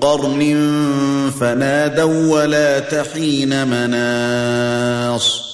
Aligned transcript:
قرن 0.00 0.56
فنادوا 1.40 2.32
ولا 2.34 2.78
تحين 2.80 3.66
مناص 3.68 5.46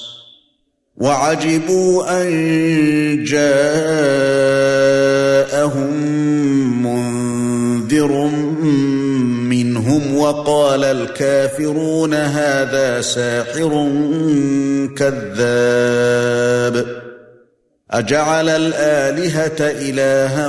وعجبوا 0.97 2.23
أن 2.23 3.25
جاءهم 3.25 3.63
منذر 6.83 8.27
منهم 9.49 10.17
وقال 10.17 10.85
الكافرون 10.85 12.15
هذا 12.15 13.01
ساحر 13.01 13.89
كذاب 14.97 16.87
أجعل 17.91 18.49
الآلهة 18.49 19.61
إلها 19.61 20.49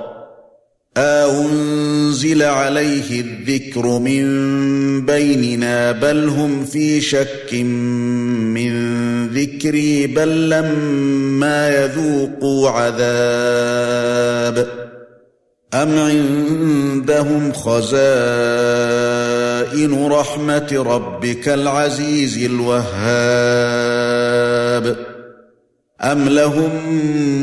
أنزل 0.97 2.43
عليه 2.43 3.21
الذكر 3.21 3.99
من 3.99 4.25
بيننا 5.05 5.91
بل 5.91 6.27
هم 6.27 6.65
في 6.65 7.01
شك 7.01 7.53
من 7.53 8.71
ذكري 9.27 10.07
بل 10.07 10.49
لما 10.49 11.69
يذوقوا 11.69 12.69
عذاب. 12.69 14.01
أم 15.73 15.99
عندهم 15.99 17.53
خزائن 17.53 18.01
رحمة 20.07 20.83
ربك 20.87 21.49
العزيز 21.49 22.45
الوهاب؟ 22.45 23.51
أَمْ 26.03 26.29
لَهُم 26.29 26.69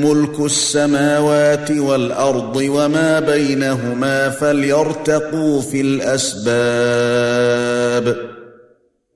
مُلْكُ 0.05 0.41
السَّمَاوَاتِ 0.41 1.70
وَالْأَرْضِ 1.70 2.56
وَمَا 2.56 3.20
بَيْنَهُمَا 3.20 4.28
فَلْيَرْتَقُوا 4.31 5.62
فِي 5.62 5.81
الْأَسْبَابِ 5.81 6.56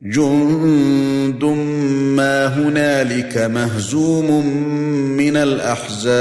جُندٌ 0.03 1.45
مَّا 2.17 2.47
هُنَالِكَ 2.47 3.39
مَهْزُومٌ 3.39 4.47
مِّنَ 5.17 5.37
الْأَحْزَابِ 5.37 6.13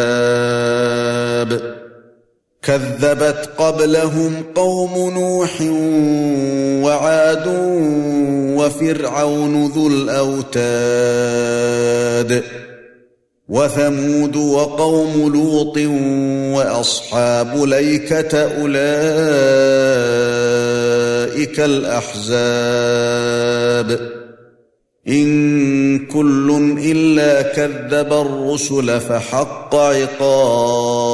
كَذَّبَتْ 2.63 3.49
قَبْلَهُمْ 3.57 4.43
قَوْمُ 4.55 5.13
نُوحٍ 5.13 5.61
وَعَادٌ 6.85 7.47
وَفِرْعَوْنُ 8.57 9.67
ذُو 9.67 9.87
الْأَوْتَادِ 9.87 10.61
وثمود 13.51 14.35
وقوم 14.35 15.33
لوط 15.33 15.77
وأصحاب 16.57 17.63
ليكة 17.63 18.37
أولئك 18.61 18.79
الأحزاب. 21.59 22.29
إن 25.07 26.05
كل 26.05 26.77
إلا 26.85 27.41
كذب 27.41 28.13
الرسل 28.13 28.99
فحق 28.99 29.75
عقاب. 29.75 31.11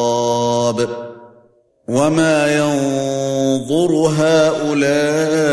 وما 1.88 2.58
ينظر 2.58 3.92
هؤلاء 4.18 5.48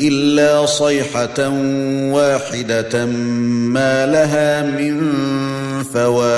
إلا 0.00 0.66
صيحة 0.66 1.48
واحدة 2.12 3.04
ما 3.74 4.06
لها 4.06 4.62
من 4.62 5.14
فواق. 5.94 6.28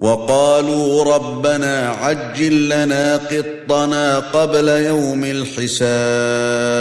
وقالوا 0.00 1.14
ربنا 1.14 1.88
عجل 1.88 2.68
لنا 2.68 3.16
قطنا 3.16 4.18
قبل 4.18 4.68
يوم 4.68 5.24
الحساب. 5.24 6.76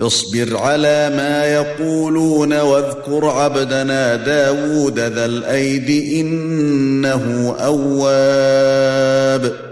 اصبر 0.00 0.56
على 0.56 1.10
ما 1.16 1.44
يقولون 1.44 2.60
واذكر 2.60 3.26
عبدنا 3.26 4.16
داود 4.16 4.98
ذا 4.98 5.24
الأيد 5.24 6.12
إنه 6.12 7.56
أواب. 7.60 9.71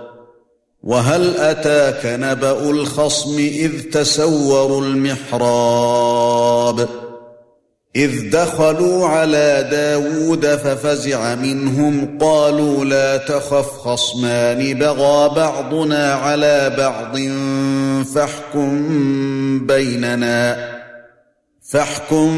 وهل 0.83 1.37
أتاك 1.37 2.05
نبأ 2.05 2.69
الخصم 2.69 3.37
إذ 3.37 3.81
تسوروا 3.81 4.81
المحراب 4.85 6.21
إذ 7.95 8.29
دخلوا 8.29 9.07
على 9.07 9.67
داود 9.71 10.45
ففزع 10.45 11.35
منهم 11.35 12.17
قالوا 12.21 12.85
لا 12.85 13.17
تخف 13.17 13.77
خصمان 13.77 14.73
بغى 14.73 15.29
بعضنا 15.35 16.13
على 16.13 16.75
بعض 16.77 17.17
فاحكم 18.15 19.67
بيننا 19.67 20.71
فاحكم 21.71 22.31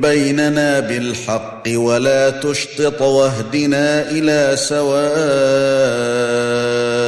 بيننا 0.00 0.80
بالحق 0.80 1.62
ولا 1.74 2.30
تشطط 2.30 3.02
واهدنا 3.02 4.10
إلى 4.10 4.56
سواء 4.56 6.43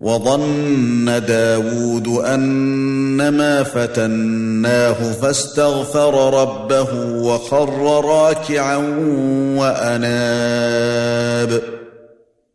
وظن 0.00 1.22
داود 1.28 2.08
أنما 2.08 3.62
فتناه 3.62 5.12
فاستغفر 5.12 6.40
ربه 6.40 6.88
وخر 7.22 8.04
راكعا 8.04 8.76
وأناب. 9.56 11.62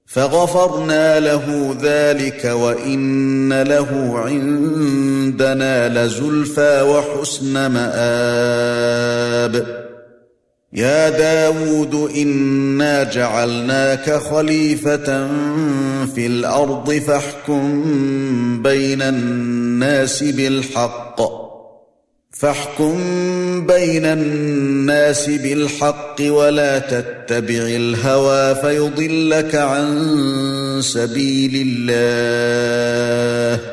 فغفرنا 0.05 1.19
له 1.19 1.77
ذلك 1.81 2.45
وإن 2.45 3.61
له 3.61 4.13
عندنا 4.15 6.05
لزلفى 6.05 6.81
وحسن 6.81 7.65
مآب. 7.65 9.82
يا 10.75 11.09
داود 11.09 12.11
إنا 12.17 13.03
جعلناك 13.03 14.11
خليفة 14.11 15.27
في 16.15 16.25
الأرض 16.27 16.91
فاحكم 16.93 17.83
بين 18.63 19.01
الناس 19.01 20.23
بالحق. 20.23 21.21
فاحكم 22.31 22.97
بين 23.67 24.05
الناس 24.05 25.29
بالحق 25.29 26.15
ولا 26.21 26.79
تتبع 26.79 27.63
الهوى 27.67 28.55
فيضلك 28.55 29.55
عن 29.55 30.79
سبيل 30.81 31.67
الله. 31.89 33.72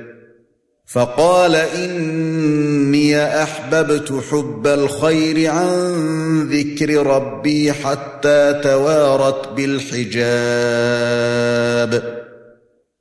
فقال 0.93 1.55
إني 1.55 3.43
أحببت 3.43 4.23
حب 4.31 4.67
الخير 4.67 5.51
عن 5.51 6.49
ذكر 6.51 7.07
ربي 7.07 7.73
حتى 7.73 8.61
توارت 8.63 9.47
بالحجاب. 9.47 10.21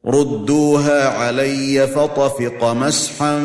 ردوها 0.06 1.08
علي 1.08 1.86
فطفق 1.86 2.64
مسحا 2.64 3.38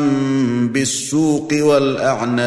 بالسوق 0.72 1.48
والأعناق. 1.52 2.46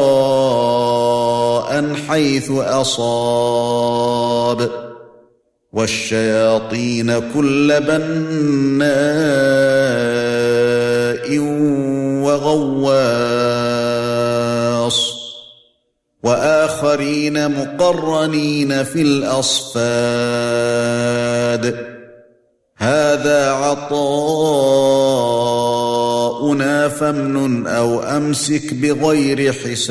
حيث 2.10 2.52
أصاب. 2.52 3.10
والشياطين 5.74 7.20
كل 7.34 7.80
بناء 7.82 8.90
وغواص. 12.24 12.96
وآخرين 16.24 17.52
مقرنين 17.52 18.84
في 18.84 19.02
الأصفاد. 19.02 19.96
هذا 22.86 23.52
عطاؤنا 23.52 24.10
فامنن 26.90 27.68
أو 27.68 28.00
أمسك 28.00 28.74
بغير 28.74 29.54
حساب. 29.54 29.86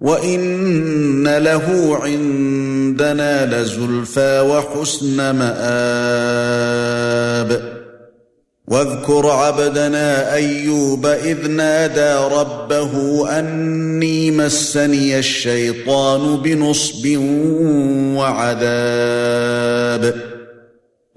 وإن 0.00 1.38
له 1.38 1.96
عندنا 2.02 3.46
لزلفى 3.46 4.40
وحسن 4.40 5.30
مآب. 5.30 5.82
واذكر 8.68 9.30
عبدنا 9.30 10.34
أيوب 10.34 11.06
إذ 11.06 11.50
نادى 11.50 12.34
ربه 12.34 13.24
أني 13.38 14.30
مسني 14.30 15.18
الشيطان 15.18 16.36
بنصب 16.36 17.16
وعذاب. 18.16 20.14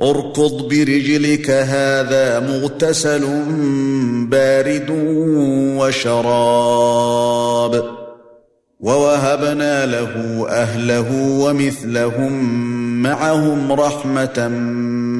اركض 0.02 0.68
برجلك 0.68 1.50
هذا 1.50 2.40
مغتسل 2.40 3.44
بارد 4.30 4.90
وشراب. 5.80 7.16
ووهبنا 8.80 9.86
له 9.86 10.46
أهله 10.50 11.40
ومثلهم 11.40 12.34
معهم 13.04 13.72
رحمة 13.72 14.48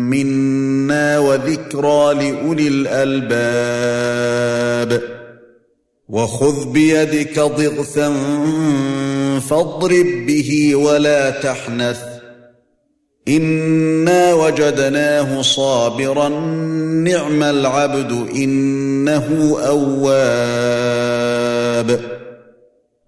منا. 0.10 0.75
وذكرى 1.18 2.14
لأولي 2.14 2.68
الألباب. 2.68 4.36
وخذ 6.10 6.72
بيدك 6.72 7.40
ضغثا 7.40 8.14
فاضرب 9.50 10.26
به 10.28 10.76
ولا 10.76 11.30
تحنث. 11.30 12.00
إنا 13.28 14.34
وجدناه 14.34 15.42
صابرا 15.42 16.30
نعم 17.04 17.44
العبد 17.44 18.12
إنه 18.36 19.58
أواب. 19.68 20.96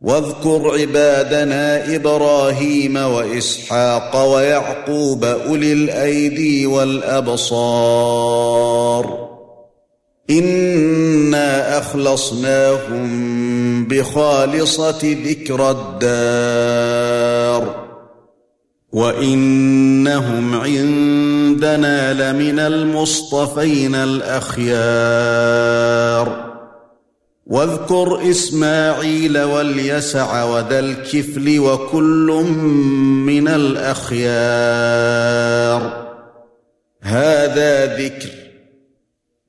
واذكر 0.07 0.71
عبادنا 0.79 1.95
إبراهيم 1.95 2.97
وإسحاق 2.97 4.33
ويعقوب 4.33 5.25
أولي 5.25 5.73
الأيدي 5.73 6.65
والأبصار. 6.65 7.57
إنا 10.29 11.77
أخلصناهم 11.77 13.07
بخالصة 13.87 15.17
ذكر 15.25 15.71
الدار. 15.71 16.27
وإنهم 18.93 20.59
عندنا 20.59 22.13
لمن 22.13 22.59
المصطفين 22.59 23.95
الأخيار. 23.95 24.67
واذكر 27.49 28.31
إسماعيل 28.31 29.37
واليسع 29.37 30.43
وذا 30.43 30.79
الكفل 30.79 31.59
وكل 31.59 32.45
من 33.25 33.47
الأخيار. 33.47 34.27
هذا 37.01 37.97
ذكر 37.97 38.29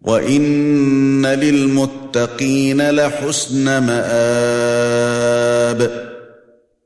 وإن 0.00 1.26
للمتقين 1.26 2.90
لحسن 2.90 3.64
مآب. 3.78 5.28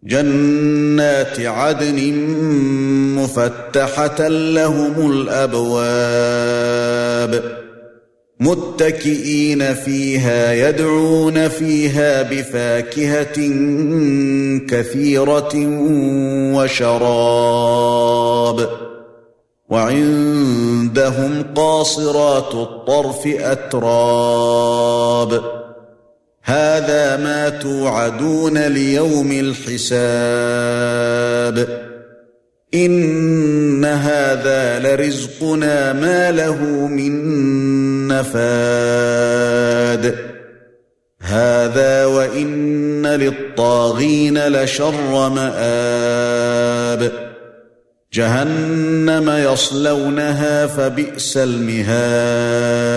جنات 0.04 1.40
عدن 1.40 2.12
مفتحة 3.16 4.28
لهم 4.28 5.10
الأبواب. 5.12 6.02
متكئين 8.42 9.74
فيها 9.74 10.52
يدعون 10.52 11.48
فيها 11.48 12.22
بفاكهة 12.22 13.36
كثيرة 14.68 15.52
وشراب. 16.56 18.68
وعندهم 19.68 21.44
قاصرات 21.54 22.54
الطرف 22.54 23.26
أتراب. 23.26 24.22
هذا 26.42 27.16
ما 27.16 27.48
توعدون 27.48 28.58
ليوم 28.58 29.32
الحساب. 29.32 29.92
ان 32.74 33.84
هذا 33.84 34.78
لرزقنا 34.78 35.92
ما 35.92 36.30
له 36.30 36.64
من 36.86 37.12
نفاد 38.08 39.52
هذا 41.22 42.04
وان 42.06 43.06
للطاغين 43.06 44.48
لشر 44.48 45.28
مآب 45.28 47.12
جهنم 48.12 49.30
يصلونها 49.30 50.66
فبئس 50.66 51.36
المهاد 51.36 52.92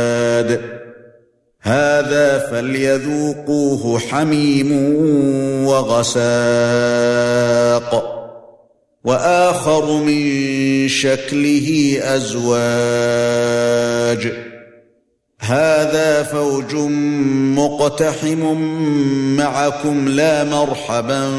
هذا 1.62 2.40
فليذوقوه 2.40 4.00
حميم 4.00 4.72
وغساق 5.66 7.16
وآخر 9.06 9.98
من 9.98 10.88
شكله 10.88 11.98
أزواج. 12.04 12.46
هذا 15.40 16.24
فوج 16.24 16.76
مقتحم 17.56 18.54
معكم 19.38 20.08
لا 20.08 20.44
مرحبا 20.44 21.30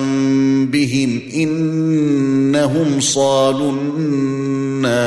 بهم 0.73 1.21
إنهم 1.35 3.01
صالوا 3.01 3.73
النار. 3.73 5.07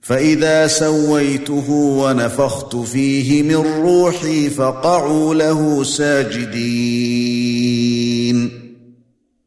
فإذا 0.02 0.68
سويته 0.68 1.70
ونفخت 1.70 2.76
فيه 2.76 3.44
من 3.44 3.56
روحي 3.56 4.50
فقعوا 4.50 5.36
له 5.36 5.84
ساجدين. 5.84 7.12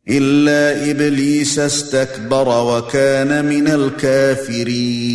إلا 0.10 0.92
إبليس 0.92 1.60
استكبر 1.60 2.48
وكان 2.48 3.46
من 3.46 3.68
الكافرين. 3.68 5.10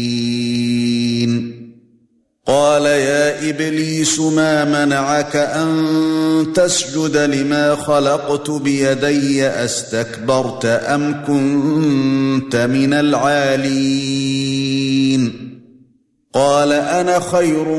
قال 2.46 2.82
يا 2.86 3.50
إبليس 3.50 4.20
ما 4.20 4.84
منعك 4.84 5.36
أن 5.36 6.52
تسجد 6.54 7.16
لما 7.16 7.74
خلقت 7.74 8.50
بيدي؟ 8.50 9.46
أستكبرت 9.46 10.64
أم 10.64 11.24
كنت 11.26 12.56
من 12.56 12.94
العالين؟ 12.94 14.44
قال 16.34 16.72
أنا 16.72 17.20
خير 17.20 17.78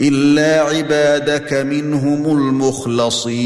إلا 0.00 0.60
عبادك 0.60 1.52
منهم 1.52 2.38
المخلصين. 2.38 3.38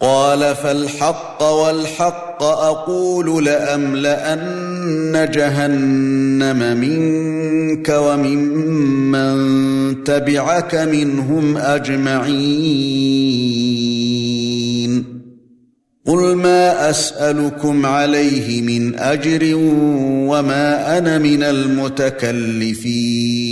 قال 0.00 0.54
فالحق 0.54 1.42
والحق 1.42 2.42
أقول 2.42 3.44
لأملأن 3.44 5.28
جهنم 5.34 6.80
منك 6.80 7.88
وممن 7.88 9.34
تبعك 10.04 10.74
منهم 10.74 11.56
أجمعين. 11.56 13.12
قل 16.06 16.36
ما 16.36 16.90
أسألكم 16.90 17.86
عليه 17.86 18.62
من 18.62 18.94
أجر 18.94 19.54
وما 20.28 20.98
أنا 20.98 21.18
من 21.18 21.42
المتكلفين. 21.42 23.51